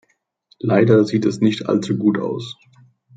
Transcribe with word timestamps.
Leider 0.57 1.05
sieht 1.05 1.25
es 1.25 1.41
nicht 1.41 1.69
allzu 1.69 1.95
gut 1.95 2.17
aus. 2.17 2.57